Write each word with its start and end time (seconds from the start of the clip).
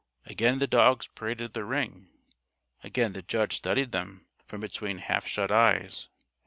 Again 0.25 0.57
the 0.57 0.65
dogs 0.65 1.05
paraded 1.05 1.53
the 1.53 1.63
ring. 1.63 2.09
Again 2.83 3.13
the 3.13 3.21
judge 3.21 3.55
studied 3.55 3.91
them 3.91 4.25
from 4.47 4.59
between 4.59 4.97
half 4.97 5.27
shut 5.27 5.51
eyes. 5.51 6.09